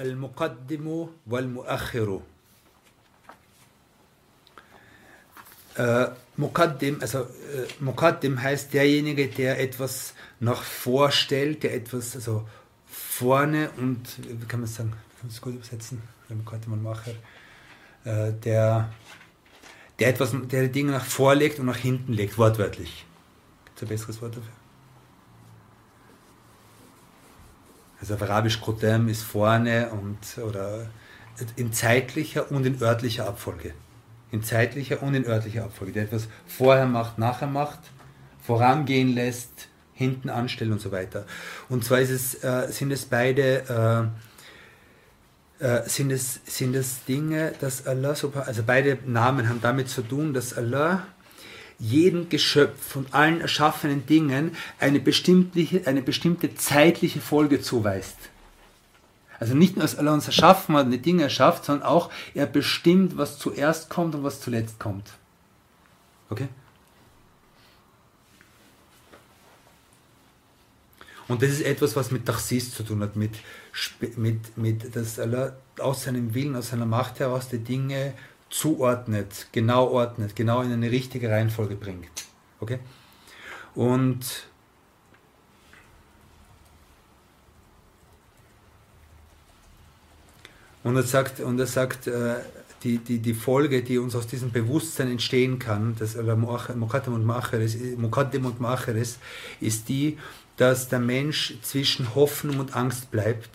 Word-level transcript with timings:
المقدم 0.00 1.08
والمؤخر 1.26 2.20
Äh, 5.76 6.08
Muqaddim, 6.36 7.00
also 7.00 7.20
äh, 7.20 7.26
Muqaddim 7.78 8.42
heißt 8.42 8.74
derjenige, 8.74 9.28
der 9.28 9.60
etwas 9.60 10.14
nach 10.40 10.62
vorstellt, 10.62 11.62
der 11.62 11.74
etwas 11.74 12.16
also 12.16 12.46
vorne 13.20 13.70
und, 13.76 14.18
wie 14.18 14.46
kann 14.46 14.60
man 14.60 14.68
sagen, 14.68 14.90
kann 14.90 15.00
man 15.24 15.30
es 15.30 15.40
gut 15.40 15.54
übersetzen? 15.54 16.00
Muqaddim 16.30 16.72
und 16.72 16.82
Macher. 16.82 17.12
Äh, 18.04 18.32
der, 18.32 18.90
der 19.98 20.08
etwas, 20.08 20.32
der 20.50 20.62
die 20.62 20.72
Dinge 20.72 20.92
nach 20.92 21.04
vorlegt 21.04 21.58
und 21.58 21.66
nach 21.66 21.76
hinten 21.76 22.14
legt, 22.14 22.38
wortwörtlich. 22.38 23.04
Gibt 23.66 23.76
es 23.76 23.82
ein 23.82 23.88
besseres 23.88 24.22
Wort 24.22 24.36
dafür? 24.36 24.52
Also 28.00 28.14
auf 28.14 28.22
Arabisch 28.22 28.58
Qudam 28.58 29.08
ist 29.08 29.22
vorne 29.22 29.90
und 29.90 30.42
oder 30.42 30.86
in 31.56 31.74
zeitlicher 31.74 32.50
und 32.50 32.64
in 32.64 32.80
örtlicher 32.80 33.28
Abfolge. 33.28 33.74
In 34.30 34.42
zeitlicher 34.42 35.02
und 35.02 35.14
in 35.14 35.26
örtlicher 35.26 35.64
Abfolge. 35.64 35.92
Der 35.92 36.04
etwas 36.04 36.28
vorher 36.46 36.86
macht, 36.86 37.18
nachher 37.18 37.48
macht, 37.48 37.80
vorangehen 38.42 39.14
lässt, 39.14 39.68
hinten 40.00 40.30
anstellt 40.30 40.72
und 40.72 40.80
so 40.80 40.90
weiter. 40.90 41.26
Und 41.68 41.84
zwar 41.84 42.00
es, 42.00 42.42
äh, 42.42 42.68
sind 42.70 42.90
es 42.90 43.04
beide 43.04 44.10
äh, 45.60 45.64
äh, 45.64 45.86
sind, 45.86 46.10
es, 46.10 46.40
sind 46.46 46.74
es 46.74 47.04
Dinge, 47.04 47.52
dass 47.60 47.86
Allah, 47.86 48.14
also 48.46 48.62
beide 48.66 48.98
Namen 49.04 49.48
haben 49.48 49.60
damit 49.60 49.90
zu 49.90 50.00
tun, 50.00 50.32
dass 50.32 50.56
Allah 50.56 51.06
jedem 51.78 52.30
Geschöpf 52.30 52.80
von 52.92 53.06
allen 53.10 53.42
erschaffenen 53.42 54.06
Dingen 54.06 54.56
eine 54.78 55.00
bestimmte, 55.00 55.82
eine 55.86 56.02
bestimmte 56.02 56.54
zeitliche 56.54 57.20
Folge 57.20 57.60
zuweist. 57.60 58.16
Also 59.38 59.54
nicht 59.54 59.76
nur, 59.76 59.82
dass 59.82 59.96
Allah 59.96 60.14
uns 60.14 60.26
erschaffen 60.26 60.76
hat 60.76 60.90
die 60.90 60.98
Dinge 60.98 61.24
erschafft, 61.24 61.66
sondern 61.66 61.86
auch 61.86 62.10
er 62.34 62.46
bestimmt, 62.46 63.18
was 63.18 63.38
zuerst 63.38 63.90
kommt 63.90 64.14
und 64.14 64.24
was 64.24 64.40
zuletzt 64.40 64.78
kommt. 64.78 65.10
Okay? 66.30 66.48
Und 71.30 71.42
das 71.42 71.50
ist 71.50 71.62
etwas, 71.62 71.94
was 71.94 72.10
mit 72.10 72.26
Tachsis 72.26 72.74
zu 72.74 72.82
tun 72.82 73.02
hat, 73.02 73.14
mit, 73.14 73.30
mit, 74.16 74.58
mit 74.58 74.96
dass 74.96 75.20
Allah 75.20 75.52
aus 75.78 76.02
seinem 76.02 76.34
Willen, 76.34 76.56
aus 76.56 76.70
seiner 76.70 76.86
Macht 76.86 77.20
heraus 77.20 77.48
die 77.48 77.58
Dinge 77.58 78.14
zuordnet, 78.48 79.46
genau 79.52 79.90
ordnet, 79.90 80.34
genau 80.34 80.62
in 80.62 80.72
eine 80.72 80.90
richtige 80.90 81.30
Reihenfolge 81.30 81.76
bringt. 81.76 82.26
Okay? 82.58 82.80
Und 83.76 84.48
und 90.82 90.96
er 90.96 91.04
sagt, 91.04 91.38
und 91.38 91.60
er 91.60 91.66
sagt 91.66 92.08
äh, 92.08 92.40
die, 92.82 92.98
die, 92.98 93.18
die 93.18 93.34
Folge, 93.34 93.82
die 93.82 93.98
uns 93.98 94.16
aus 94.16 94.26
diesem 94.26 94.50
Bewusstsein 94.50 95.08
entstehen 95.12 95.60
kann, 95.60 95.94
dass 95.96 96.16
Mukaddim 96.16 97.12
und 97.12 97.24
und 98.44 98.60
Macher 98.60 98.94
ist, 98.96 99.18
ist 99.60 99.88
die, 99.88 100.18
dass 100.60 100.90
der 100.90 100.98
Mensch 100.98 101.54
zwischen 101.62 102.14
Hoffnung 102.14 102.58
und 102.58 102.76
Angst 102.76 103.10
bleibt 103.10 103.48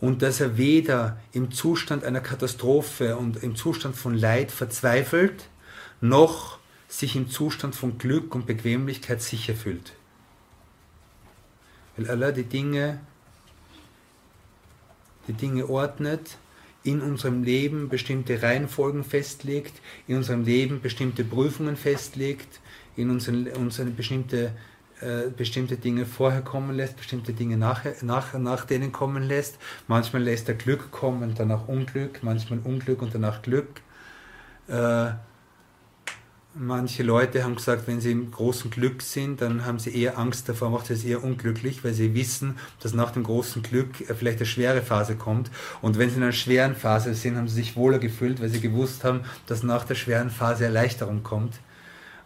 und 0.00 0.20
dass 0.20 0.40
er 0.40 0.58
weder 0.58 1.16
im 1.30 1.52
Zustand 1.52 2.02
einer 2.02 2.20
Katastrophe 2.20 3.16
und 3.16 3.40
im 3.44 3.54
Zustand 3.54 3.94
von 3.94 4.14
Leid 4.14 4.50
verzweifelt, 4.50 5.44
noch 6.00 6.58
sich 6.88 7.14
im 7.14 7.30
Zustand 7.30 7.76
von 7.76 7.98
Glück 7.98 8.34
und 8.34 8.46
Bequemlichkeit 8.46 9.22
sicher 9.22 9.54
fühlt. 9.54 9.92
Weil 11.96 12.10
Allah 12.10 12.32
die 12.32 12.42
Dinge, 12.42 12.98
die 15.28 15.34
Dinge 15.34 15.68
ordnet, 15.68 16.36
in 16.82 17.00
unserem 17.00 17.44
Leben 17.44 17.88
bestimmte 17.88 18.42
Reihenfolgen 18.42 19.04
festlegt, 19.04 19.80
in 20.08 20.16
unserem 20.16 20.42
Leben 20.42 20.80
bestimmte 20.80 21.22
Prüfungen 21.22 21.76
festlegt, 21.76 22.58
in 22.96 23.08
unseren, 23.08 23.46
unsere 23.52 23.90
bestimmte 23.90 24.50
äh, 25.00 25.30
bestimmte 25.30 25.76
Dinge 25.76 26.06
vorher 26.06 26.42
kommen 26.42 26.74
lässt, 26.76 26.96
bestimmte 26.96 27.32
Dinge 27.32 27.56
nach, 27.56 27.82
nach, 28.02 28.34
nach 28.34 28.64
denen 28.64 28.92
kommen 28.92 29.22
lässt. 29.22 29.58
Manchmal 29.86 30.22
lässt 30.22 30.48
er 30.48 30.54
Glück 30.54 30.90
kommen 30.90 31.22
und 31.22 31.38
danach 31.38 31.68
Unglück, 31.68 32.22
manchmal 32.22 32.58
Unglück 32.64 33.02
und 33.02 33.14
danach 33.14 33.42
Glück. 33.42 33.80
Äh, 34.66 35.10
manche 36.54 37.02
Leute 37.02 37.44
haben 37.44 37.54
gesagt, 37.54 37.86
wenn 37.86 38.00
sie 38.00 38.10
im 38.10 38.30
großen 38.30 38.70
Glück 38.70 39.02
sind, 39.02 39.40
dann 39.40 39.64
haben 39.64 39.78
sie 39.78 39.94
eher 39.94 40.18
Angst 40.18 40.48
davor, 40.48 40.70
macht 40.70 40.90
es 40.90 41.04
eher 41.04 41.22
unglücklich, 41.22 41.84
weil 41.84 41.94
sie 41.94 42.14
wissen, 42.14 42.56
dass 42.80 42.92
nach 42.92 43.12
dem 43.12 43.22
großen 43.22 43.62
Glück 43.62 43.94
vielleicht 44.18 44.38
eine 44.38 44.46
schwere 44.46 44.82
Phase 44.82 45.14
kommt. 45.14 45.50
Und 45.80 45.98
wenn 45.98 46.10
sie 46.10 46.16
in 46.16 46.22
einer 46.22 46.32
schweren 46.32 46.74
Phase 46.74 47.14
sind, 47.14 47.36
haben 47.36 47.48
sie 47.48 47.54
sich 47.54 47.76
wohler 47.76 47.98
gefühlt, 47.98 48.40
weil 48.40 48.48
sie 48.48 48.60
gewusst 48.60 49.04
haben, 49.04 49.20
dass 49.46 49.62
nach 49.62 49.84
der 49.84 49.94
schweren 49.94 50.30
Phase 50.30 50.64
Erleichterung 50.64 51.22
kommt. 51.22 51.60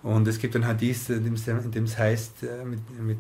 Und 0.03 0.27
es 0.27 0.39
gibt 0.39 0.57
ein 0.57 0.67
Hadith, 0.67 1.09
in 1.11 1.25
dem 1.25 1.85
es 1.85 1.99
heißt, 1.99 2.43
äh, 2.43 2.65
mit, 2.65 2.81
mit 3.01 3.19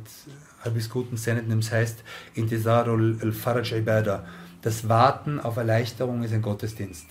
halbwegs 0.64 0.90
guten 0.90 1.16
Senat, 1.16 1.44
in 1.44 1.50
dem 1.50 1.58
es 1.60 1.70
heißt, 1.70 2.02
Intizarul 2.34 3.18
al-Faraj 3.20 3.72
Ibada. 3.78 4.26
Das 4.62 4.88
Warten 4.88 5.38
auf 5.40 5.56
Erleichterung 5.56 6.22
ist 6.24 6.32
ein 6.32 6.42
Gottesdienst. 6.42 7.06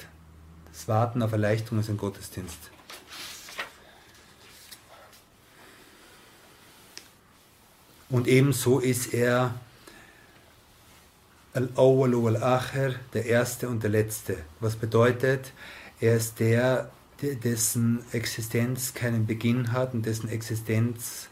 Das 0.72 0.88
Warten 0.88 1.22
auf 1.22 1.32
Erleichterung 1.32 1.80
ist 1.80 1.90
ein 1.90 1.98
Gottesdienst. 1.98 2.72
Und 8.10 8.28
ebenso 8.28 8.80
ist 8.80 9.14
er 9.14 9.54
Al-Awwal 11.54 12.24
wal-Akhir, 12.24 12.96
der 13.14 13.26
Erste 13.26 13.70
und 13.70 13.84
der 13.84 13.90
Letzte. 13.90 14.38
Was 14.60 14.76
bedeutet, 14.76 15.52
er 16.02 16.16
ist 16.16 16.40
der, 16.40 16.90
dessen 17.22 18.04
Existenz 18.12 18.94
keinen 18.94 19.26
Beginn 19.26 19.72
hat 19.72 19.94
und 19.94 20.06
dessen 20.06 20.30
Existenz 20.30 21.30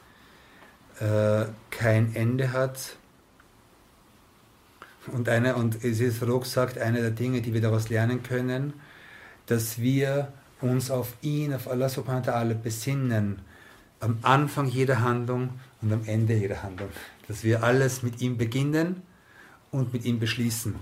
äh, 0.99 1.45
kein 1.71 2.15
Ende 2.15 2.51
hat. 2.53 2.97
Und, 5.07 5.29
eine, 5.29 5.55
und 5.55 5.83
es 5.83 5.99
ist 5.99 6.21
Rog 6.23 6.45
sagt, 6.45 6.77
eine 6.77 7.01
der 7.01 7.11
Dinge, 7.11 7.41
die 7.41 7.53
wir 7.53 7.61
daraus 7.61 7.89
lernen 7.89 8.21
können, 8.21 8.73
dass 9.47 9.79
wir 9.79 10.31
uns 10.61 10.91
auf 10.91 11.13
ihn, 11.21 11.53
auf 11.53 11.67
Allah 11.67 11.89
subhanahu 11.89 12.27
wa 12.27 12.31
ta'ala 12.31 12.53
besinnen, 12.53 13.41
am 13.99 14.19
Anfang 14.21 14.67
jeder 14.67 15.01
Handlung 15.01 15.59
und 15.81 15.91
am 15.91 16.03
Ende 16.05 16.35
jeder 16.35 16.63
Handlung. 16.63 16.89
Dass 17.27 17.43
wir 17.43 17.63
alles 17.63 18.03
mit 18.03 18.21
ihm 18.21 18.37
beginnen 18.37 19.01
und 19.71 19.93
mit 19.93 20.05
ihm 20.05 20.19
beschließen. 20.19 20.75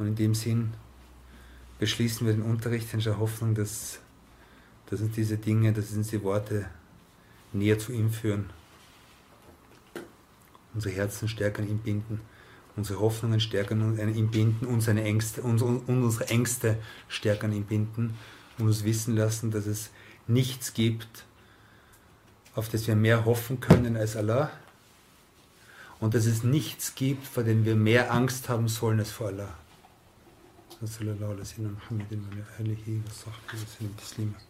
Und 0.00 0.06
in 0.06 0.16
dem 0.16 0.34
Sinn 0.34 0.72
beschließen 1.78 2.26
wir 2.26 2.32
den 2.32 2.42
Unterricht 2.42 2.94
in 2.94 3.00
der 3.00 3.18
Hoffnung, 3.18 3.54
dass, 3.54 3.98
dass 4.86 5.02
uns 5.02 5.14
diese 5.14 5.36
Dinge, 5.36 5.74
dass 5.74 5.92
uns 5.92 6.08
die 6.08 6.22
Worte 6.22 6.64
näher 7.52 7.78
zu 7.78 7.92
ihm 7.92 8.10
führen, 8.10 8.48
unsere 10.72 10.94
Herzen 10.94 11.28
stärker 11.28 11.62
an 11.62 11.68
ihm 11.68 11.80
binden, 11.80 12.22
unsere 12.76 12.98
Hoffnungen 12.98 13.40
stärker 13.40 13.74
an 13.74 14.14
ihm 14.14 14.30
binden, 14.30 14.64
und, 14.64 14.80
seine 14.80 15.04
Ängste, 15.04 15.42
unsere 15.42 16.28
Ängste 16.28 16.78
stärker 17.08 17.44
an 17.44 17.52
ihm 17.52 17.64
binden 17.64 18.16
und 18.56 18.68
uns 18.68 18.84
wissen 18.84 19.16
lassen, 19.16 19.50
dass 19.50 19.66
es 19.66 19.90
nichts 20.26 20.72
gibt, 20.72 21.26
auf 22.54 22.70
das 22.70 22.86
wir 22.86 22.96
mehr 22.96 23.26
hoffen 23.26 23.60
können 23.60 23.98
als 23.98 24.16
Allah 24.16 24.50
und 25.98 26.14
dass 26.14 26.24
es 26.24 26.42
nichts 26.42 26.94
gibt, 26.94 27.26
vor 27.26 27.42
dem 27.42 27.66
wir 27.66 27.76
mehr 27.76 28.14
Angst 28.14 28.48
haben 28.48 28.66
sollen 28.66 28.98
als 28.98 29.10
vor 29.10 29.26
Allah. 29.26 29.54
صلى 30.86 31.10
الله 31.10 31.28
على 31.28 31.44
سيدنا 31.44 31.72
محمد 31.72 32.12
وعلى 32.12 32.44
آله 32.60 33.00
وصحبه 33.06 33.54
وسلم 33.62 33.92
تسليما. 33.98 34.49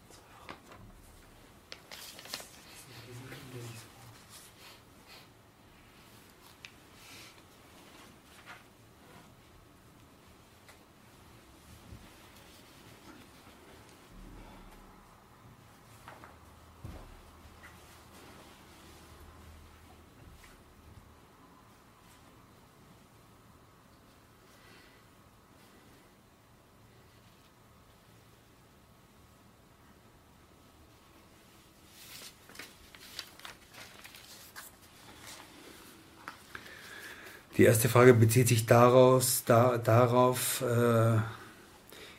Die 37.61 37.67
erste 37.67 37.89
Frage 37.89 38.15
bezieht 38.15 38.47
sich 38.47 38.65
daraus, 38.65 39.43
da, 39.45 39.77
darauf, 39.77 40.63
äh, 40.63 41.19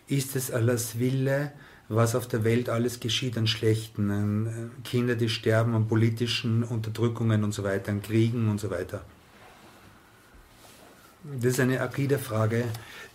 ist 0.06 0.36
es 0.36 0.52
Allahs 0.52 1.00
Wille, 1.00 1.50
was 1.88 2.14
auf 2.14 2.28
der 2.28 2.44
Welt 2.44 2.68
alles 2.68 3.00
geschieht 3.00 3.36
an 3.36 3.48
Schlechten, 3.48 4.12
an 4.12 4.46
äh, 4.46 4.88
Kinder, 4.88 5.16
die 5.16 5.28
sterben, 5.28 5.74
an 5.74 5.88
politischen 5.88 6.62
Unterdrückungen 6.62 7.42
und 7.42 7.52
so 7.52 7.64
weiter, 7.64 7.90
an 7.90 8.02
Kriegen 8.02 8.48
und 8.48 8.60
so 8.60 8.70
weiter. 8.70 9.04
Das 11.24 11.54
ist 11.54 11.58
eine 11.58 11.80
Akida-Frage, 11.80 12.62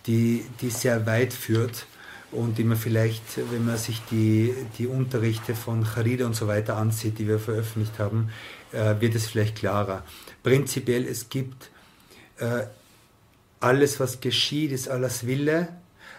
die, 0.06 0.44
die 0.60 0.68
sehr 0.68 1.06
weit 1.06 1.32
führt 1.32 1.86
und 2.30 2.58
die 2.58 2.64
man 2.64 2.76
vielleicht, 2.76 3.38
wenn 3.50 3.64
man 3.64 3.78
sich 3.78 4.02
die, 4.10 4.54
die 4.76 4.86
Unterrichte 4.86 5.54
von 5.54 5.82
Charida 5.86 6.26
und 6.26 6.36
so 6.36 6.46
weiter 6.46 6.76
ansieht, 6.76 7.18
die 7.18 7.26
wir 7.26 7.38
veröffentlicht 7.38 7.98
haben, 7.98 8.28
äh, 8.72 9.00
wird 9.00 9.14
es 9.14 9.28
vielleicht 9.28 9.56
klarer. 9.56 10.04
Prinzipiell, 10.42 11.06
es 11.06 11.30
gibt 11.30 11.70
äh, 12.38 12.66
alles, 13.60 14.00
was 14.00 14.20
geschieht, 14.20 14.72
ist 14.72 14.88
Allahs 14.88 15.26
Wille, 15.26 15.68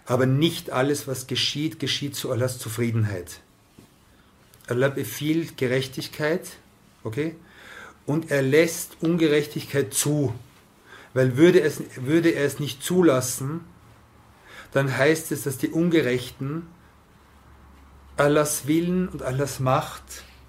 aber 0.06 0.25
nicht 0.25 0.71
alles, 0.71 1.07
was 1.07 1.27
geschieht, 1.27 1.80
geschieht 1.80 2.16
zu 2.16 2.31
Allahs 2.31 2.57
Zufriedenheit. 2.57 3.42
Allah 4.68 4.89
befiehlt 4.89 5.57
Gerechtigkeit, 5.57 6.48
okay, 7.04 7.36
und 8.06 8.31
er 8.31 8.42
lässt 8.42 8.98
Ungerechtigkeit 9.01 9.94
zu, 9.94 10.33
weil 11.13 11.38
würde, 11.38 11.62
es, 11.62 11.81
würde 11.95 12.30
er 12.30 12.45
es 12.45 12.60
nicht 12.60 12.83
zulassen, 12.83 13.62
dann 14.72 14.95
heißt 14.95 15.31
es, 15.31 15.44
dass 15.44 15.57
die 15.57 15.69
Ungerechten 15.69 16.68
Allahs 18.18 18.68
Willen 18.68 19.07
und 19.07 19.24
Allahs 19.24 19.60
Macht 19.60 20.04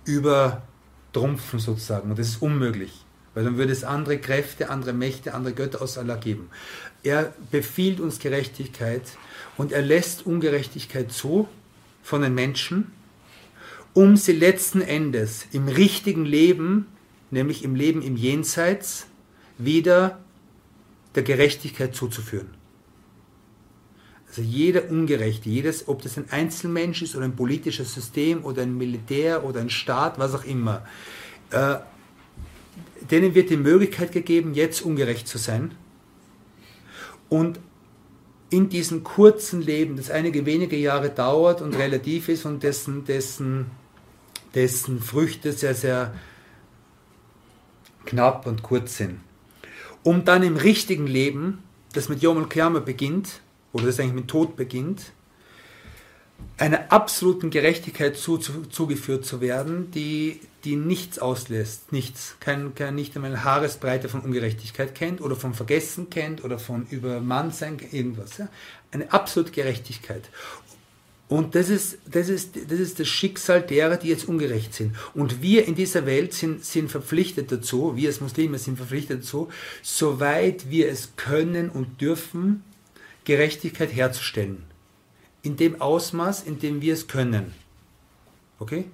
übertrumpfen 0.04 1.58
sozusagen. 1.58 2.10
Und 2.10 2.18
das 2.18 2.28
ist 2.28 2.42
unmöglich, 2.42 3.04
weil 3.34 3.44
dann 3.44 3.56
würde 3.56 3.72
es 3.72 3.84
andere 3.84 4.18
Kräfte, 4.18 4.70
andere 4.70 4.92
Mächte, 4.92 5.34
andere 5.34 5.54
Götter 5.54 5.82
aus 5.82 5.98
Allah 5.98 6.16
geben. 6.16 6.50
Er 7.02 7.32
befiehlt 7.50 8.00
uns 8.00 8.18
Gerechtigkeit 8.18 9.02
und 9.56 9.72
er 9.72 9.82
lässt 9.82 10.26
Ungerechtigkeit 10.26 11.12
zu 11.12 11.48
von 12.02 12.22
den 12.22 12.34
Menschen, 12.34 12.92
um 13.94 14.16
sie 14.16 14.32
letzten 14.32 14.80
Endes 14.80 15.46
im 15.52 15.68
richtigen 15.68 16.24
Leben, 16.24 16.86
nämlich 17.30 17.64
im 17.64 17.74
Leben 17.74 18.02
im 18.02 18.16
Jenseits, 18.16 19.06
wieder 19.58 20.18
der 21.14 21.22
Gerechtigkeit 21.22 21.94
zuzuführen. 21.94 22.48
Also 24.28 24.42
jeder 24.42 24.88
Ungerechte, 24.90 25.48
jedes, 25.48 25.88
ob 25.88 26.02
das 26.02 26.16
ein 26.16 26.30
Einzelmensch 26.30 27.02
ist 27.02 27.16
oder 27.16 27.24
ein 27.24 27.34
politisches 27.34 27.92
System 27.92 28.44
oder 28.44 28.62
ein 28.62 28.78
Militär 28.78 29.44
oder 29.44 29.60
ein 29.60 29.70
Staat, 29.70 30.20
was 30.20 30.34
auch 30.34 30.44
immer, 30.44 30.86
äh, 31.50 31.78
denen 33.10 33.34
wird 33.34 33.50
die 33.50 33.56
Möglichkeit 33.56 34.12
gegeben, 34.12 34.54
jetzt 34.54 34.82
ungerecht 34.82 35.26
zu 35.26 35.38
sein. 35.38 35.72
Und 37.28 37.60
in 38.50 38.68
diesem 38.68 39.04
kurzen 39.04 39.62
Leben, 39.62 39.96
das 39.96 40.10
einige 40.10 40.44
wenige 40.44 40.76
Jahre 40.76 41.10
dauert 41.10 41.62
und 41.62 41.76
relativ 41.76 42.28
ist 42.28 42.44
und 42.44 42.62
dessen, 42.62 43.04
dessen, 43.04 43.66
dessen 44.54 45.00
Früchte 45.00 45.52
sehr, 45.52 45.74
sehr 45.74 46.14
knapp 48.04 48.46
und 48.46 48.62
kurz 48.62 48.96
sind, 48.96 49.20
um 50.02 50.24
dann 50.24 50.42
im 50.42 50.56
richtigen 50.56 51.06
Leben, 51.06 51.62
das 51.92 52.08
mit 52.08 52.22
Yom 52.22 52.38
al 52.38 52.80
beginnt, 52.80 53.40
oder 53.72 53.86
das 53.86 54.00
eigentlich 54.00 54.14
mit 54.14 54.28
Tod 54.28 54.56
beginnt, 54.56 55.12
einer 56.56 56.92
absoluten 56.92 57.50
Gerechtigkeit 57.50 58.16
zu, 58.16 58.36
zu, 58.36 58.62
zugeführt 58.66 59.24
zu 59.24 59.40
werden, 59.40 59.90
die, 59.92 60.40
die 60.64 60.76
nichts 60.76 61.18
auslässt, 61.18 61.90
nichts, 61.92 62.36
kein, 62.38 62.74
kein, 62.74 62.94
nicht 62.94 63.16
einmal 63.16 63.44
Haaresbreite 63.44 64.08
von 64.08 64.20
Ungerechtigkeit 64.20 64.94
kennt 64.94 65.20
oder 65.22 65.36
von 65.36 65.54
Vergessen 65.54 66.10
kennt 66.10 66.44
oder 66.44 66.58
von 66.58 66.86
Übermannsein, 66.90 67.78
irgendwas. 67.90 68.38
Ja? 68.38 68.48
Eine 68.92 69.10
absolute 69.12 69.52
Gerechtigkeit. 69.52 70.28
Und 71.30 71.54
das 71.54 71.70
ist, 71.70 71.98
das, 72.10 72.28
ist, 72.28 72.56
das 72.68 72.80
ist 72.80 72.98
das 72.98 73.06
Schicksal 73.06 73.62
derer, 73.62 73.96
die 73.96 74.08
jetzt 74.08 74.28
ungerecht 74.28 74.74
sind. 74.74 74.96
Und 75.14 75.40
wir 75.40 75.64
in 75.66 75.76
dieser 75.76 76.04
Welt 76.04 76.34
sind, 76.34 76.64
sind 76.64 76.90
verpflichtet 76.90 77.52
dazu, 77.52 77.94
wir 77.94 78.08
als 78.08 78.20
Muslime 78.20 78.58
sind 78.58 78.76
verpflichtet 78.76 79.20
dazu, 79.20 79.48
soweit 79.80 80.70
wir 80.70 80.88
es 80.88 81.12
können 81.16 81.70
und 81.70 82.00
dürfen, 82.00 82.64
Gerechtigkeit 83.24 83.94
herzustellen. 83.94 84.64
In 85.42 85.56
dem 85.56 85.80
Ausmaß, 85.80 86.42
in 86.42 86.58
dem 86.58 86.82
wir 86.82 86.94
es 86.94 87.08
können. 87.08 87.54
Okay? 88.58 88.84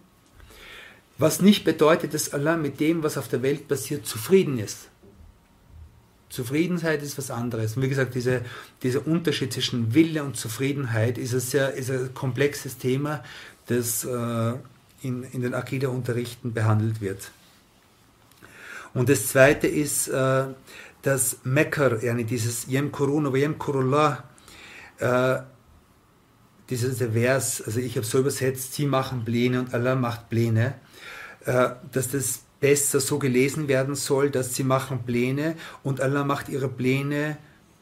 Was 1.18 1.40
nicht 1.40 1.64
bedeutet, 1.64 2.14
dass 2.14 2.32
Allah 2.32 2.56
mit 2.56 2.78
dem, 2.78 3.02
was 3.02 3.16
auf 3.16 3.28
der 3.28 3.42
Welt 3.42 3.68
passiert, 3.68 4.06
zufrieden 4.06 4.58
ist. 4.58 4.88
Zufriedenheit 6.28 7.02
ist 7.02 7.16
was 7.16 7.30
anderes. 7.30 7.76
Und 7.76 7.82
wie 7.82 7.88
gesagt, 7.88 8.14
diese, 8.14 8.42
dieser 8.82 9.06
Unterschied 9.06 9.52
zwischen 9.52 9.94
Wille 9.94 10.22
und 10.22 10.36
Zufriedenheit 10.36 11.18
ist 11.18 11.32
ein, 11.32 11.40
sehr, 11.40 11.72
ist 11.74 11.90
ein 11.90 12.12
komplexes 12.14 12.76
Thema, 12.78 13.24
das 13.66 14.04
äh, 14.04 14.52
in, 15.02 15.22
in 15.22 15.40
den 15.40 15.54
Akida-Unterrichten 15.54 16.52
behandelt 16.52 17.00
wird. 17.00 17.30
Und 18.92 19.08
das 19.08 19.28
zweite 19.28 19.66
ist, 19.66 20.08
äh, 20.08 20.44
dass 21.02 21.38
Mecker, 21.44 22.02
yani 22.02 22.24
dieses 22.24 22.66
Yem 22.66 22.90
Koruna 22.90 23.32
wa 23.32 23.36
Yem 23.36 23.58
Kurullah, 23.58 24.24
äh, 24.98 25.38
dieser 26.70 27.10
Vers, 27.10 27.62
also 27.64 27.80
ich 27.80 27.96
habe 27.96 28.06
so 28.06 28.18
übersetzt, 28.18 28.74
sie 28.74 28.86
machen 28.86 29.24
Pläne 29.24 29.60
und 29.60 29.74
Allah 29.74 29.94
macht 29.94 30.28
Pläne, 30.28 30.74
äh, 31.44 31.70
dass 31.92 32.10
das 32.10 32.40
besser 32.60 33.00
so 33.00 33.18
gelesen 33.18 33.68
werden 33.68 33.94
soll, 33.94 34.30
dass 34.30 34.54
sie 34.54 34.64
machen 34.64 35.04
Pläne 35.04 35.56
und 35.82 36.00
Allah 36.00 36.24
macht 36.24 36.48
ihre 36.48 36.68
Pläne, 36.68 37.36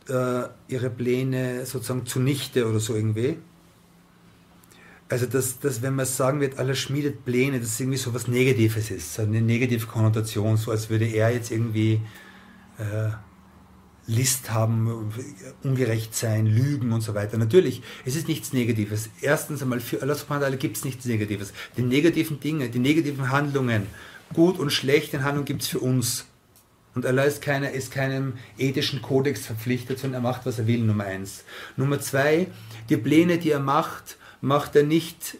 äh, 0.08 0.42
ihre 0.68 0.90
Pläne 0.90 1.64
sozusagen 1.66 2.06
zunichte 2.06 2.68
oder 2.68 2.80
so 2.80 2.94
irgendwie. 2.94 3.38
Also, 5.08 5.26
dass, 5.26 5.60
dass 5.60 5.82
wenn 5.82 5.94
man 5.94 6.06
sagen 6.06 6.40
wird, 6.40 6.58
Allah 6.58 6.74
schmiedet 6.74 7.24
Pläne, 7.24 7.60
dass 7.60 7.68
es 7.68 7.80
irgendwie 7.80 7.98
so 7.98 8.12
was 8.14 8.26
Negatives 8.26 8.90
ist, 8.90 9.20
eine 9.20 9.40
negative 9.40 9.86
Konnotation, 9.86 10.56
so 10.56 10.70
als 10.70 10.90
würde 10.90 11.06
er 11.06 11.30
jetzt 11.30 11.50
irgendwie 11.50 12.00
äh, 12.78 13.10
List 14.06 14.50
haben, 14.50 15.12
ungerecht 15.62 16.14
sein, 16.14 16.46
lügen 16.46 16.92
und 16.92 17.00
so 17.00 17.14
weiter. 17.14 17.38
Natürlich, 17.38 17.82
es 18.04 18.16
ist 18.16 18.28
nichts 18.28 18.52
Negatives. 18.52 19.08
Erstens 19.22 19.62
einmal, 19.62 19.80
für 19.80 20.02
Allah 20.02 20.14
subhanahu 20.14 20.52
wa 20.52 20.56
gibt 20.56 20.76
es 20.76 20.84
nichts 20.84 21.06
Negatives. 21.06 21.52
Die 21.76 21.82
negativen 21.82 22.38
Dinge, 22.38 22.68
die 22.68 22.78
negativen 22.78 23.30
Handlungen, 23.30 23.86
gut 24.34 24.58
und 24.58 24.70
schlechte 24.70 25.22
Handlungen 25.22 25.46
gibt 25.46 25.62
es 25.62 25.68
für 25.68 25.78
uns. 25.78 26.26
Und 26.94 27.06
Allah 27.06 27.24
ist, 27.24 27.40
keiner, 27.42 27.70
ist 27.70 27.90
keinem 27.90 28.34
ethischen 28.58 29.02
Kodex 29.02 29.46
verpflichtet, 29.46 29.98
sondern 29.98 30.22
er 30.22 30.30
macht, 30.30 30.46
was 30.46 30.58
er 30.58 30.66
will, 30.66 30.80
Nummer 30.80 31.04
eins. 31.04 31.44
Nummer 31.76 31.98
zwei, 31.98 32.48
die 32.90 32.96
Pläne, 32.96 33.38
die 33.38 33.50
er 33.50 33.60
macht, 33.60 34.16
macht 34.40 34.76
er 34.76 34.84
nicht 34.84 35.38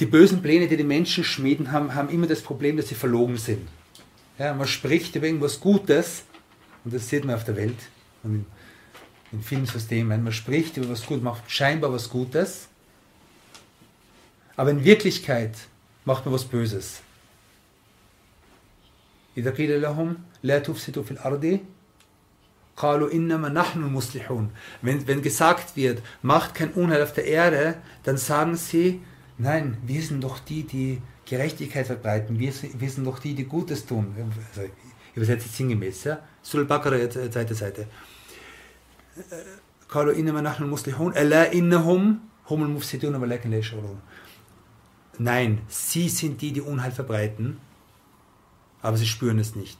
die 0.00 0.06
bösen 0.06 0.40
Pläne, 0.40 0.66
die 0.66 0.76
die 0.76 0.84
Menschen 0.84 1.24
schmieden, 1.24 1.72
haben, 1.72 1.94
haben 1.94 2.08
immer 2.08 2.26
das 2.26 2.40
Problem, 2.40 2.76
dass 2.76 2.88
sie 2.88 2.94
verlogen 2.94 3.36
sind. 3.36 3.68
Ja, 4.38 4.54
man 4.54 4.66
spricht 4.66 5.14
über 5.14 5.26
irgendwas 5.26 5.60
Gutes 5.60 6.24
und 6.83 6.93
das 6.93 7.09
sieht 7.09 7.25
man 7.25 7.35
auf 7.35 7.43
der 7.43 7.55
Welt 7.55 7.77
und 8.23 8.35
in, 8.35 8.45
in 9.31 9.43
vielen 9.43 9.65
Systemen. 9.65 10.23
Man 10.23 10.33
spricht 10.33 10.77
über 10.77 10.89
was 10.89 11.05
Gutes, 11.05 11.23
macht 11.23 11.51
scheinbar 11.51 11.91
was 11.91 12.09
Gutes, 12.09 12.67
aber 14.55 14.71
in 14.71 14.83
Wirklichkeit 14.83 15.55
macht 16.05 16.25
man 16.25 16.33
was 16.33 16.45
Böses. 16.45 17.01
إذا 19.37 19.51
قيل 19.51 19.81
لهم 19.81 20.17
لا 20.43 20.59
تفسدوا 20.59 21.03
في 21.03 21.11
الأرض 21.11 21.59
قالوا 22.77 23.13
إنما 23.13 23.49
نحن 23.49 23.83
المصلحون 23.83 24.49
wenn, 24.81 25.07
wenn 25.07 25.21
gesagt 25.21 25.75
wird, 25.75 26.01
macht 26.21 26.55
kein 26.55 26.71
Unheil 26.71 27.03
auf 27.03 27.13
der 27.13 27.25
Erde, 27.25 27.75
dann 28.03 28.17
sagen 28.17 28.55
sie, 28.55 29.01
nein, 29.37 29.77
wir 29.85 30.01
sind 30.01 30.23
doch 30.23 30.39
die, 30.39 30.63
die 30.63 31.01
Gerechtigkeit 31.25 31.85
verbreiten. 31.85 32.39
Wir, 32.39 32.51
wir 32.77 32.89
sind 32.89 33.05
doch 33.05 33.19
die, 33.19 33.35
die 33.35 33.45
Gutes 33.45 33.85
tun. 33.85 34.15
Also, 34.17 34.63
ich 34.63 34.71
übersetze 35.15 35.47
es 35.47 35.57
sinngemäß. 35.57 36.03
Ja? 36.03 36.19
Sul 36.41 36.65
Bakara, 36.65 37.09
zweite 37.09 37.55
Seite. 37.55 37.87
قالوا 39.89 40.13
إنما 40.13 40.41
نحن 40.41 40.63
المصلحون 40.63 41.17
ألا 41.17 41.53
إنهم 41.53 42.19
هم 42.49 42.63
المفسدون 42.63 43.15
ولكن 43.15 43.49
لا 43.49 43.57
يشعرون 43.57 43.99
Nein, 45.19 45.61
sie 45.67 46.07
sind 46.07 46.41
die, 46.41 46.53
die 46.53 46.61
Unheil 46.61 46.91
verbreiten, 46.91 47.57
aber 48.81 48.95
sie 48.95 49.05
spüren 49.05 49.37
es 49.37 49.53
nicht. 49.53 49.77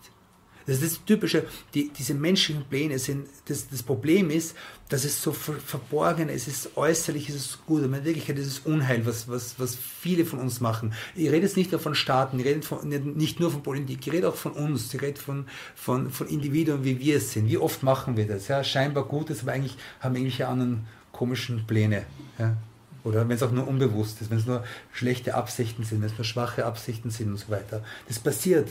Das 0.66 0.80
ist 0.80 0.98
das 0.98 1.04
Typische, 1.04 1.44
die, 1.74 1.90
diese 1.90 2.14
menschlichen 2.14 2.64
Pläne 2.64 2.98
sind, 2.98 3.26
das, 3.46 3.68
das 3.68 3.82
Problem 3.82 4.30
ist, 4.30 4.56
dass 4.88 5.04
es 5.04 5.22
so 5.22 5.32
ver, 5.32 5.54
verborgen 5.54 6.28
ist, 6.28 6.48
es 6.48 6.66
ist 6.66 6.76
äußerlich, 6.76 7.28
es 7.28 7.34
ist 7.34 7.66
gut, 7.66 7.84
aber 7.84 7.98
in 7.98 8.04
Wirklichkeit 8.04 8.38
ist 8.38 8.46
es 8.46 8.58
Unheil, 8.60 9.04
was, 9.04 9.28
was, 9.28 9.58
was 9.58 9.76
viele 9.76 10.24
von 10.24 10.38
uns 10.38 10.60
machen. 10.60 10.94
Ich 11.14 11.30
rede 11.30 11.46
jetzt 11.46 11.56
nicht 11.56 11.70
nur 11.70 11.80
von 11.80 11.94
Staaten, 11.94 12.38
ich 12.38 12.46
rede 12.46 12.62
von, 12.62 12.88
nicht 12.88 13.40
nur 13.40 13.50
von 13.50 13.62
Politik, 13.62 14.06
ich 14.06 14.12
rede 14.12 14.28
auch 14.28 14.34
von 14.36 14.52
uns, 14.52 14.92
ich 14.92 15.02
rede 15.02 15.20
von, 15.20 15.46
von, 15.74 16.10
von 16.10 16.28
Individuen, 16.28 16.84
wie 16.84 16.98
wir 16.98 17.16
es 17.16 17.32
sind. 17.32 17.48
Wie 17.48 17.58
oft 17.58 17.82
machen 17.82 18.16
wir 18.16 18.26
das? 18.26 18.48
Ja? 18.48 18.64
Scheinbar 18.64 19.04
Gutes, 19.04 19.42
aber 19.42 19.52
eigentlich 19.52 19.76
haben 20.00 20.14
wir 20.14 20.20
irgendwelche 20.20 20.48
anderen 20.48 20.86
komischen 21.12 21.66
Pläne. 21.66 22.04
Ja? 22.38 22.56
Oder 23.04 23.28
wenn 23.28 23.36
es 23.36 23.42
auch 23.42 23.52
nur 23.52 23.68
unbewusst 23.68 24.22
ist, 24.22 24.30
wenn 24.30 24.38
es 24.38 24.46
nur 24.46 24.64
schlechte 24.92 25.34
Absichten 25.34 25.84
sind, 25.84 26.00
wenn 26.00 26.08
es 26.08 26.16
nur 26.16 26.24
schwache 26.24 26.64
Absichten 26.64 27.10
sind 27.10 27.28
und 27.28 27.36
so 27.36 27.50
weiter. 27.50 27.84
Das 28.08 28.18
passiert. 28.18 28.68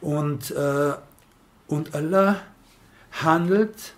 Und, 0.00 0.50
äh, 0.50 0.92
Und 1.70 1.94
Allah 1.94 2.42
handelt 3.12 3.94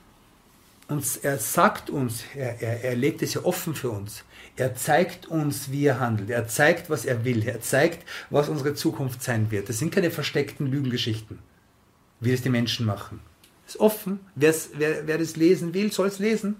und 0.88 1.04
er 1.22 1.38
sagt 1.38 1.88
uns, 1.88 2.24
er, 2.34 2.60
er, 2.60 2.84
er 2.84 2.96
legt 2.96 3.22
es 3.22 3.32
ja 3.32 3.44
offen 3.44 3.74
für 3.74 3.90
uns. 3.90 4.24
Er 4.56 4.74
zeigt 4.74 5.26
uns, 5.26 5.70
wie 5.70 5.86
er 5.86 5.98
handelt. 5.98 6.28
Er 6.28 6.46
zeigt, 6.48 6.90
was 6.90 7.06
er 7.06 7.24
will. 7.24 7.48
Er 7.48 7.62
zeigt, 7.62 8.06
was 8.28 8.50
unsere 8.50 8.74
Zukunft 8.74 9.22
sein 9.22 9.50
wird. 9.50 9.70
Das 9.70 9.78
sind 9.78 9.90
keine 9.90 10.10
versteckten 10.10 10.66
Lügengeschichten, 10.66 11.38
wie 12.20 12.32
es 12.32 12.42
die 12.42 12.50
Menschen 12.50 12.84
machen. 12.84 13.20
Es 13.66 13.76
ist 13.76 13.80
offen. 13.80 14.20
wer, 14.34 14.54
wer 15.06 15.16
das 15.16 15.36
lesen 15.36 15.72
will, 15.72 15.90
soll 15.92 16.08
es 16.08 16.18
lesen. 16.18 16.56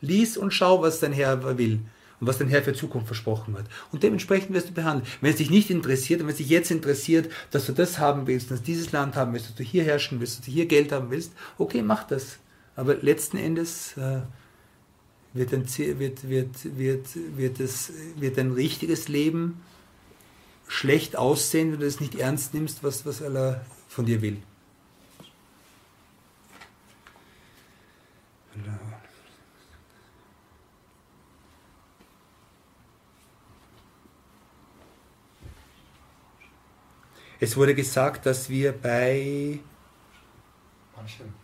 Lies 0.00 0.36
und 0.36 0.52
schau, 0.52 0.82
was 0.82 0.98
dein 0.98 1.12
Herr 1.12 1.56
will 1.58 1.80
und 2.20 2.26
was 2.26 2.38
dein 2.38 2.48
Herr 2.48 2.62
für 2.62 2.72
Zukunft 2.72 3.06
versprochen 3.06 3.56
hat. 3.56 3.66
Und 3.92 4.02
dementsprechend 4.02 4.54
wirst 4.54 4.70
du 4.70 4.72
behandelt. 4.72 5.08
Wenn 5.20 5.30
es 5.30 5.36
dich 5.36 5.50
nicht 5.50 5.70
interessiert 5.70 6.20
und 6.20 6.26
wenn 6.26 6.32
es 6.32 6.38
dich 6.38 6.48
jetzt 6.48 6.70
interessiert, 6.70 7.30
dass 7.50 7.66
du 7.66 7.72
das 7.72 7.98
haben 7.98 8.26
willst, 8.26 8.50
dass 8.50 8.60
du 8.60 8.66
dieses 8.66 8.92
Land 8.92 9.16
haben 9.16 9.32
willst, 9.32 9.48
dass 9.48 9.56
du 9.56 9.62
hier 9.62 9.84
herrschen 9.84 10.20
willst, 10.20 10.38
dass 10.38 10.46
du 10.46 10.52
hier 10.52 10.66
Geld 10.66 10.92
haben 10.92 11.10
willst, 11.10 11.32
okay, 11.58 11.82
mach 11.82 12.04
das. 12.04 12.38
Aber 12.74 12.94
letzten 12.94 13.36
Endes 13.36 13.96
äh, 13.96 14.20
wird, 15.34 15.52
ein, 15.52 15.66
wird, 15.98 16.28
wird, 16.28 16.78
wird, 16.78 17.06
wird, 17.36 17.60
das, 17.60 17.92
wird 18.16 18.38
ein 18.38 18.52
richtiges 18.52 19.08
Leben 19.08 19.60
schlecht 20.68 21.16
aussehen, 21.16 21.72
wenn 21.72 21.80
du 21.80 21.86
es 21.86 22.00
nicht 22.00 22.16
ernst 22.16 22.54
nimmst, 22.54 22.82
was, 22.82 23.06
was 23.06 23.22
Allah 23.22 23.64
von 23.88 24.04
dir 24.04 24.20
will. 24.22 24.38
Es 37.40 37.56
wurde 37.56 37.74
gesagt, 37.74 38.26
dass 38.26 38.48
wir 38.48 38.72
bei 38.72 39.58
manchen. 40.96 41.34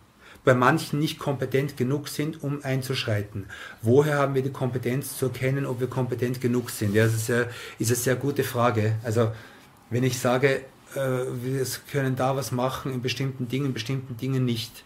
bei 0.43 0.53
manchen 0.53 0.99
nicht 0.99 1.19
kompetent 1.19 1.77
genug 1.77 2.07
sind, 2.07 2.43
um 2.43 2.63
einzuschreiten. 2.63 3.45
Woher 3.81 4.17
haben 4.17 4.33
wir 4.35 4.41
die 4.41 4.51
Kompetenz 4.51 5.17
zu 5.17 5.27
erkennen, 5.27 5.65
ob 5.65 5.79
wir 5.79 5.87
kompetent 5.87 6.41
genug 6.41 6.69
sind? 6.69 6.95
Ja, 6.95 7.05
das 7.05 7.13
ist, 7.13 7.29
ja, 7.29 7.45
ist 7.79 7.89
eine 7.89 7.95
sehr 7.95 8.15
gute 8.15 8.43
Frage. 8.43 8.95
Also 9.03 9.31
wenn 9.89 10.03
ich 10.03 10.19
sage, 10.19 10.65
äh, 10.95 10.99
wir 10.99 11.65
können 11.91 12.15
da 12.15 12.35
was 12.35 12.51
machen 12.51 12.91
in 12.91 13.01
bestimmten 13.01 13.47
Dingen, 13.47 13.67
in 13.67 13.73
bestimmten 13.73 14.17
Dingen 14.17 14.45
nicht. 14.45 14.83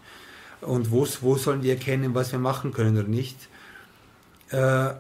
Und 0.61 0.91
wo, 0.91 1.07
wo 1.21 1.37
sollen 1.37 1.63
wir 1.63 1.73
erkennen, 1.73 2.13
was 2.15 2.31
wir 2.31 2.39
machen 2.39 2.73
können 2.73 2.97
oder 2.97 3.07
nicht? 3.07 3.37
Äh, 4.49 4.93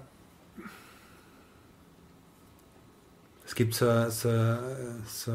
es 3.45 3.55
gibt 3.55 3.73
so, 3.73 4.09
so, 4.09 4.57
so 5.07 5.31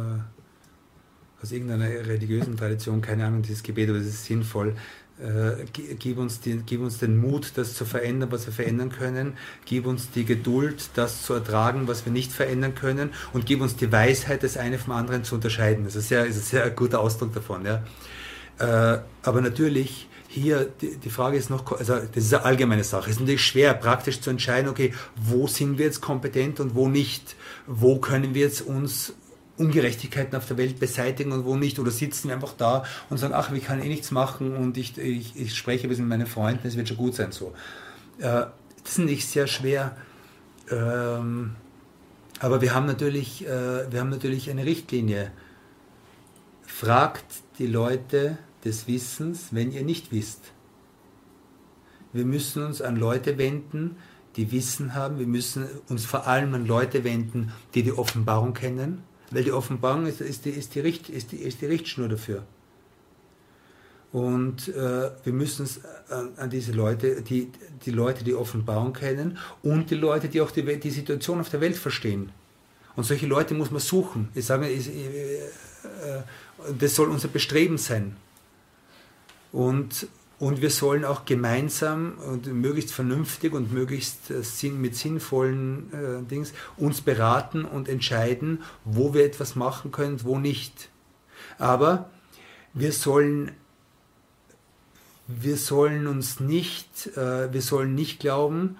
aus 1.42 1.52
irgendeiner 1.52 1.86
religiösen 1.86 2.56
Tradition, 2.56 3.00
keine 3.00 3.26
Ahnung, 3.26 3.42
dieses 3.42 3.62
Gebet, 3.62 3.88
aber 3.88 3.98
es 3.98 4.06
ist 4.06 4.24
sinnvoll. 4.24 4.76
Äh, 5.20 5.64
gib, 5.72 6.18
uns 6.18 6.40
die, 6.40 6.62
gib 6.64 6.80
uns 6.80 6.98
den 6.98 7.18
Mut, 7.18 7.52
das 7.56 7.74
zu 7.74 7.84
verändern, 7.84 8.32
was 8.32 8.46
wir 8.46 8.52
verändern 8.52 8.90
können. 8.90 9.34
Gib 9.66 9.86
uns 9.86 10.10
die 10.10 10.24
Geduld, 10.24 10.90
das 10.94 11.22
zu 11.22 11.34
ertragen, 11.34 11.86
was 11.86 12.04
wir 12.04 12.12
nicht 12.12 12.32
verändern 12.32 12.74
können. 12.74 13.10
Und 13.32 13.46
gib 13.46 13.60
uns 13.60 13.76
die 13.76 13.90
Weisheit, 13.92 14.42
das 14.42 14.56
eine 14.56 14.78
vom 14.78 14.92
anderen 14.94 15.24
zu 15.24 15.34
unterscheiden. 15.34 15.84
Das 15.84 15.96
ist, 15.96 16.08
sehr, 16.08 16.26
ist 16.26 16.36
ein 16.36 16.42
sehr 16.42 16.70
guter 16.70 17.00
Ausdruck 17.00 17.34
davon. 17.34 17.64
Ja. 17.66 17.82
Äh, 18.58 19.00
aber 19.22 19.40
natürlich, 19.40 20.08
hier, 20.28 20.70
die, 20.80 20.96
die, 20.96 21.10
Frage 21.10 21.36
ist 21.36 21.50
noch, 21.50 21.70
also 21.72 21.96
das 21.96 22.24
ist 22.24 22.34
eine 22.34 22.44
allgemeine 22.44 22.84
Sache. 22.84 23.10
Es 23.10 23.16
ist 23.16 23.20
natürlich 23.20 23.44
schwer, 23.44 23.74
praktisch 23.74 24.20
zu 24.20 24.30
entscheiden, 24.30 24.70
okay, 24.70 24.94
wo 25.14 25.46
sind 25.46 25.76
wir 25.78 25.86
jetzt 25.86 26.00
kompetent 26.00 26.58
und 26.58 26.74
wo 26.74 26.88
nicht? 26.88 27.36
Wo 27.66 27.98
können 27.98 28.34
wir 28.34 28.42
jetzt 28.42 28.62
uns 28.62 29.12
Ungerechtigkeiten 29.58 30.36
auf 30.36 30.46
der 30.46 30.56
Welt 30.56 30.80
beseitigen 30.80 31.32
und 31.32 31.44
wo 31.44 31.56
nicht? 31.56 31.78
Oder 31.78 31.90
sitzen 31.90 32.28
wir 32.28 32.34
einfach 32.34 32.54
da 32.56 32.84
und 33.10 33.18
sagen, 33.18 33.34
ach, 33.34 33.52
ich 33.52 33.64
kann 33.64 33.82
eh 33.82 33.88
nichts 33.88 34.10
machen 34.10 34.56
und 34.56 34.76
ich, 34.76 34.96
ich, 34.98 35.38
ich 35.38 35.56
spreche 35.56 35.86
ein 35.86 35.88
bisschen 35.90 36.08
mit 36.08 36.18
meinen 36.18 36.26
Freunden, 36.26 36.66
es 36.66 36.76
wird 36.76 36.88
schon 36.88 36.96
gut 36.96 37.14
sein 37.14 37.32
so. 37.32 37.52
Äh, 38.18 38.46
das 38.82 38.92
ist 38.92 38.98
nicht 38.98 39.28
sehr 39.28 39.46
schwer. 39.46 39.96
Ähm, 40.70 41.54
aber 42.40 42.60
wir 42.60 42.74
haben, 42.74 42.86
natürlich, 42.86 43.46
äh, 43.46 43.92
wir 43.92 44.00
haben 44.00 44.10
natürlich 44.10 44.50
eine 44.50 44.64
Richtlinie. 44.64 45.30
Fragt 46.62 47.24
die 47.58 47.66
Leute 47.66 48.38
des 48.64 48.88
Wissens, 48.88 49.48
wenn 49.50 49.70
ihr 49.70 49.84
nicht 49.84 50.10
wisst. 50.12 50.52
Wir 52.12 52.24
müssen 52.24 52.64
uns 52.64 52.80
an 52.82 52.96
Leute 52.96 53.38
wenden, 53.38 53.96
die 54.36 54.50
Wissen 54.50 54.94
haben. 54.94 55.18
Wir 55.18 55.26
müssen 55.26 55.68
uns 55.88 56.04
vor 56.04 56.26
allem 56.26 56.54
an 56.54 56.66
Leute 56.66 57.04
wenden, 57.04 57.52
die 57.74 57.82
die 57.82 57.92
Offenbarung 57.92 58.54
kennen 58.54 59.02
weil 59.34 59.44
die 59.44 59.52
Offenbarung 59.52 60.06
ist, 60.06 60.20
ist, 60.20 60.44
die, 60.44 60.50
ist, 60.50 60.74
die, 60.74 60.80
Richt, 60.80 61.08
ist, 61.08 61.32
die, 61.32 61.36
ist 61.36 61.60
die 61.60 61.66
Richtschnur 61.66 62.08
dafür. 62.08 62.42
Und 64.12 64.68
äh, 64.68 65.10
wir 65.24 65.32
müssen 65.32 65.64
es 65.64 65.80
an, 66.10 66.32
an, 66.36 66.50
diese 66.50 66.72
Leute, 66.72 67.22
die, 67.22 67.50
die 67.86 67.90
Leute, 67.90 68.24
die 68.24 68.34
Offenbarung 68.34 68.92
kennen 68.92 69.38
und 69.62 69.90
die 69.90 69.94
Leute, 69.94 70.28
die 70.28 70.42
auch 70.42 70.50
die, 70.50 70.78
die 70.78 70.90
Situation 70.90 71.40
auf 71.40 71.48
der 71.48 71.62
Welt 71.62 71.76
verstehen. 71.76 72.30
Und 72.94 73.04
solche 73.04 73.26
Leute 73.26 73.54
muss 73.54 73.70
man 73.70 73.80
suchen. 73.80 74.28
Ich 74.34 74.44
sage, 74.44 74.68
ich, 74.68 74.88
äh, 74.88 75.40
das 76.78 76.94
soll 76.94 77.08
unser 77.08 77.28
Bestreben 77.28 77.78
sein. 77.78 78.16
Und 79.50 80.06
und 80.42 80.60
wir 80.60 80.70
sollen 80.70 81.04
auch 81.04 81.24
gemeinsam 81.24 82.18
und 82.18 82.48
möglichst 82.52 82.92
vernünftig 82.92 83.52
und 83.52 83.72
möglichst 83.72 84.32
äh, 84.32 84.70
mit 84.70 84.96
sinnvollen 84.96 85.92
äh, 85.92 86.28
Dings 86.28 86.52
uns 86.76 87.00
beraten 87.00 87.64
und 87.64 87.88
entscheiden, 87.88 88.64
wo 88.84 89.14
wir 89.14 89.24
etwas 89.24 89.54
machen 89.54 89.92
können, 89.92 90.24
wo 90.24 90.40
nicht. 90.40 90.88
Aber 91.58 92.10
wir 92.74 92.90
sollen 92.90 93.52
wir 95.28 95.56
sollen 95.56 96.08
uns 96.08 96.40
nicht, 96.40 97.16
äh, 97.16 97.52
wir 97.52 97.62
sollen 97.62 97.94
nicht 97.94 98.18
glauben, 98.18 98.78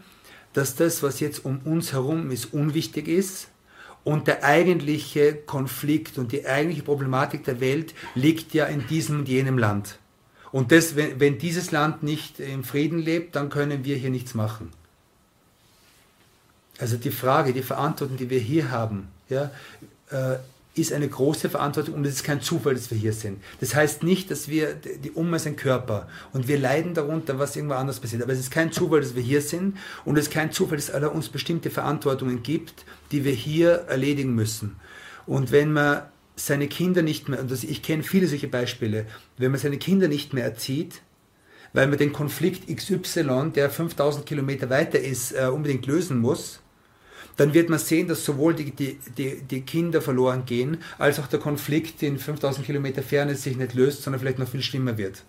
dass 0.54 0.74
das, 0.74 1.04
was 1.04 1.20
jetzt 1.20 1.44
um 1.44 1.60
uns 1.60 1.92
herum 1.92 2.32
ist, 2.32 2.52
unwichtig 2.52 3.06
ist 3.06 3.46
und 4.02 4.26
der 4.26 4.42
eigentliche 4.42 5.36
Konflikt 5.36 6.18
und 6.18 6.32
die 6.32 6.44
eigentliche 6.44 6.82
Problematik 6.82 7.44
der 7.44 7.60
Welt 7.60 7.94
liegt 8.16 8.52
ja 8.52 8.64
in 8.64 8.84
diesem 8.88 9.20
und 9.20 9.28
jenem 9.28 9.58
Land. 9.58 10.00
Und 10.52 10.70
das, 10.70 10.96
wenn, 10.96 11.18
wenn 11.18 11.38
dieses 11.38 11.70
Land 11.70 12.02
nicht 12.02 12.38
im 12.38 12.62
Frieden 12.62 12.98
lebt, 12.98 13.34
dann 13.34 13.48
können 13.48 13.84
wir 13.84 13.96
hier 13.96 14.10
nichts 14.10 14.34
machen. 14.34 14.70
Also 16.78 16.96
die 16.96 17.10
Frage, 17.10 17.52
die 17.52 17.62
Verantwortung, 17.62 18.16
die 18.16 18.28
wir 18.28 18.40
hier 18.40 18.70
haben, 18.70 19.08
ja, 19.28 19.50
äh, 20.10 20.36
ist 20.74 20.92
eine 20.92 21.06
große 21.06 21.50
Verantwortung 21.50 21.94
und 21.94 22.06
es 22.06 22.14
ist 22.14 22.24
kein 22.24 22.40
Zufall, 22.40 22.74
dass 22.74 22.90
wir 22.90 22.96
hier 22.96 23.12
sind. 23.12 23.42
Das 23.60 23.74
heißt 23.74 24.02
nicht, 24.02 24.30
dass 24.30 24.48
wir, 24.48 24.74
die 24.74 25.10
Umma 25.10 25.36
ist 25.36 25.46
ein 25.46 25.56
Körper 25.56 26.08
und 26.32 26.48
wir 26.48 26.58
leiden 26.58 26.94
darunter, 26.94 27.38
was 27.38 27.56
irgendwo 27.56 27.74
anders 27.74 28.00
passiert. 28.00 28.22
Aber 28.22 28.32
es 28.32 28.38
ist 28.38 28.50
kein 28.50 28.72
Zufall, 28.72 29.02
dass 29.02 29.14
wir 29.14 29.22
hier 29.22 29.42
sind 29.42 29.76
und 30.06 30.16
es 30.16 30.28
ist 30.28 30.32
kein 30.32 30.50
Zufall, 30.50 30.78
dass 30.78 30.90
Allah 30.90 31.08
uns 31.08 31.28
bestimmte 31.28 31.68
Verantwortungen 31.68 32.42
gibt, 32.42 32.86
die 33.10 33.24
wir 33.24 33.34
hier 33.34 33.84
erledigen 33.88 34.34
müssen. 34.34 34.76
Und 35.26 35.52
wenn 35.52 35.72
man 35.72 36.02
seine 36.36 36.68
Kinder 36.68 37.02
nicht 37.02 37.28
mehr, 37.28 37.40
und 37.40 37.50
das, 37.50 37.64
ich 37.64 37.82
kenne 37.82 38.02
viele 38.02 38.26
solche 38.26 38.48
Beispiele, 38.48 39.06
wenn 39.36 39.50
man 39.50 39.60
seine 39.60 39.78
Kinder 39.78 40.08
nicht 40.08 40.32
mehr 40.32 40.44
erzieht, 40.44 41.02
weil 41.72 41.86
man 41.86 41.98
den 41.98 42.12
Konflikt 42.12 42.74
XY, 42.74 43.52
der 43.54 43.70
5000 43.70 44.26
Kilometer 44.26 44.70
weiter 44.70 44.98
ist, 44.98 45.32
äh, 45.32 45.46
unbedingt 45.46 45.86
lösen 45.86 46.18
muss, 46.18 46.60
dann 47.36 47.54
wird 47.54 47.70
man 47.70 47.78
sehen, 47.78 48.08
dass 48.08 48.24
sowohl 48.24 48.54
die, 48.54 48.72
die, 48.72 48.98
die, 49.16 49.40
die, 49.42 49.62
Kinder 49.62 50.02
verloren 50.02 50.44
gehen, 50.44 50.78
als 50.98 51.18
auch 51.18 51.26
der 51.26 51.38
Konflikt 51.38 52.02
in 52.02 52.18
5000 52.18 52.66
Kilometer 52.66 53.02
Ferne 53.02 53.34
sich 53.34 53.56
nicht 53.56 53.74
löst, 53.74 54.02
sondern 54.02 54.20
vielleicht 54.20 54.38
noch 54.38 54.48
viel 54.48 54.62
schlimmer 54.62 54.98
wird. 54.98 55.24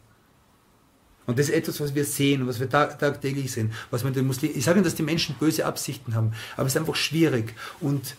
Und 1.25 1.39
das 1.39 1.47
ist 1.47 1.55
etwas, 1.55 1.79
was 1.79 1.95
wir 1.95 2.03
sehen, 2.03 2.45
was 2.47 2.59
wir 2.59 2.69
tag, 2.69 2.99
tagtäglich 2.99 3.51
sehen. 3.51 3.71
Was 3.91 4.03
man 4.03 4.13
den 4.13 4.27
Muslimen, 4.27 4.57
ich 4.57 4.65
sage 4.65 4.79
nicht, 4.79 4.87
dass 4.87 4.95
die 4.95 5.03
Menschen 5.03 5.35
böse 5.39 5.65
Absichten 5.65 6.15
haben, 6.15 6.33
aber 6.57 6.67
es 6.67 6.73
ist 6.73 6.79
einfach 6.79 6.95
schwierig. 6.95 7.53
Und 7.79 8.15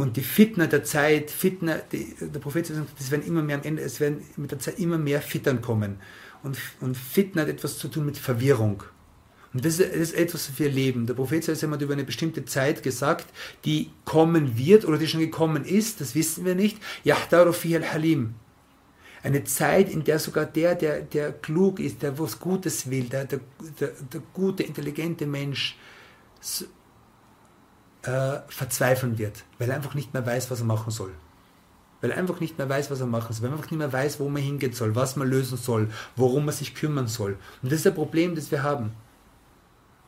und 0.00 0.16
die 0.16 0.22
Fitner 0.22 0.66
der 0.66 0.82
Zeit, 0.82 1.30
Fitner, 1.30 1.82
die, 1.92 2.14
der 2.18 2.40
Prophet 2.40 2.66
sagt, 2.66 2.98
es 2.98 3.10
werden 3.10 3.26
immer 3.26 3.42
mehr 3.42 3.58
am 3.58 3.62
Ende, 3.62 3.82
es 3.82 4.00
werden 4.00 4.22
mit 4.38 4.50
der 4.50 4.58
Zeit 4.58 4.78
immer 4.78 4.96
mehr 4.96 5.20
Fittern 5.20 5.60
kommen. 5.60 5.96
Und, 6.42 6.56
und 6.80 6.96
Fitner 6.96 7.42
hat 7.42 7.50
etwas 7.50 7.76
zu 7.76 7.88
tun 7.88 8.06
mit 8.06 8.16
Verwirrung. 8.16 8.82
Und 9.52 9.62
das 9.62 9.78
ist, 9.78 9.90
das 9.90 10.00
ist 10.00 10.14
etwas, 10.14 10.48
was 10.48 10.58
wir 10.58 10.70
leben. 10.70 11.06
Der 11.06 11.12
Prophet 11.12 11.46
hat 11.46 11.82
über 11.82 11.92
eine 11.92 12.04
bestimmte 12.04 12.46
Zeit 12.46 12.82
gesagt, 12.82 13.26
die 13.66 13.90
kommen 14.06 14.56
wird 14.56 14.86
oder 14.86 14.96
die 14.96 15.06
schon 15.06 15.20
gekommen 15.20 15.66
ist, 15.66 16.00
das 16.00 16.14
wissen 16.14 16.46
wir 16.46 16.54
nicht. 16.54 16.78
Yahdaru 17.04 17.50
al-Halim. 17.50 18.36
Eine 19.22 19.44
Zeit, 19.44 19.90
in 19.90 20.02
der 20.02 20.18
sogar 20.18 20.46
der, 20.46 20.76
der, 20.76 21.02
der 21.02 21.32
klug 21.32 21.78
ist, 21.78 22.02
der 22.02 22.18
was 22.18 22.40
Gutes 22.40 22.88
will, 22.88 23.04
der, 23.04 23.26
der, 23.26 23.40
der, 23.78 23.90
der 24.10 24.22
gute, 24.32 24.62
intelligente 24.62 25.26
Mensch, 25.26 25.76
äh, 28.02 28.40
verzweifeln 28.48 29.18
wird, 29.18 29.44
weil 29.58 29.70
er 29.70 29.76
einfach 29.76 29.94
nicht 29.94 30.14
mehr 30.14 30.24
weiß, 30.24 30.50
was 30.50 30.60
er 30.60 30.66
machen 30.66 30.90
soll. 30.90 31.12
Weil 32.00 32.12
er 32.12 32.16
einfach 32.16 32.40
nicht 32.40 32.56
mehr 32.56 32.68
weiß, 32.68 32.90
was 32.90 33.00
er 33.00 33.06
machen 33.06 33.32
soll, 33.32 33.42
weil 33.42 33.50
er 33.50 33.56
einfach 33.56 33.70
nicht 33.70 33.78
mehr 33.78 33.92
weiß, 33.92 34.20
wo 34.20 34.28
man 34.28 34.42
hingehen 34.42 34.72
soll, 34.72 34.94
was 34.94 35.16
man 35.16 35.28
lösen 35.28 35.58
soll, 35.58 35.90
worum 36.16 36.46
man 36.46 36.54
sich 36.54 36.74
kümmern 36.74 37.08
soll. 37.08 37.36
Und 37.62 37.72
das 37.72 37.80
ist 37.80 37.86
ein 37.86 37.94
Problem, 37.94 38.34
das 38.34 38.50
wir 38.50 38.62
haben. 38.62 38.92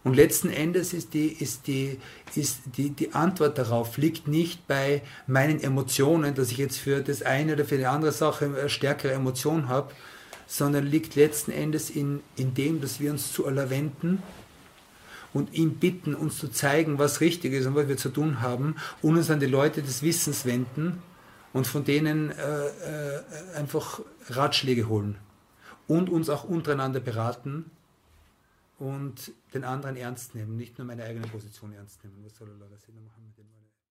Und 0.05 0.15
letzten 0.15 0.51
Endes 0.51 0.93
ist 0.93 1.15
die, 1.15 1.29
ist 1.29 1.69
die, 1.69 1.99
ist 2.35 2.63
die, 2.77 2.91
die 2.91 3.15
Antwort 3.15 3.57
darauf 3.57 3.99
liegt 3.99 4.27
nicht 4.27 4.67
bei 4.67 5.03
meinen 5.29 5.63
Emotionen, 5.63 6.35
dass 6.35 6.51
ich 6.51 6.59
jetzt 6.59 6.79
für 6.79 7.03
das 7.03 7.23
eine 7.23 7.53
oder 7.53 7.65
für 7.65 7.79
die 7.79 7.87
andere 7.87 8.11
Sache 8.11 8.47
eine 8.47 8.69
stärkere 8.69 9.13
Emotion 9.13 9.69
habe, 9.69 9.93
sondern 10.47 10.87
liegt 10.87 11.15
letzten 11.15 11.53
Endes 11.53 11.89
in, 11.89 12.21
in 12.37 12.55
dem, 12.55 12.81
dass 12.81 12.99
wir 12.99 13.13
uns 13.13 13.33
zu 13.33 13.47
Allah 13.47 13.71
wenden 13.71 14.23
und 15.33 15.53
ihn 15.55 15.77
bitten, 15.77 16.15
uns 16.15 16.39
zu 16.39 16.49
zeigen, 16.49 16.99
was 16.99 17.21
richtig 17.21 17.53
ist 17.53 17.67
und 17.67 17.75
was 17.75 17.89
wir 17.89 17.97
zu 17.97 18.11
tun 18.11 18.41
haben 18.41 18.77
und 19.01 19.17
uns 19.17 19.31
an 19.31 19.41
die 19.41 19.47
Leute 19.47 19.83
des 19.83 20.03
Wissens 20.03 20.45
wenden 20.45 21.03
und 21.53 21.67
von 21.67 21.85
denen 21.85 22.31
äh, 22.31 22.67
äh, 22.67 23.23
einfach 23.57 24.01
Ratschläge 24.29 24.89
holen 24.89 25.17
und 25.89 26.11
uns 26.11 26.29
auch 26.29 26.45
untereinander 26.45 27.01
beraten 27.01 27.71
und 28.79 29.33
den 29.55 29.65
anderen 29.65 29.97
ernst 29.97 30.35
nehmen, 30.35 30.57
nicht 30.57 30.79
nur 30.79 30.87
meine 30.87 31.05
eigene 31.05 31.27
Position 31.27 31.73
ernst 31.73 32.03
nehmen. 32.05 32.25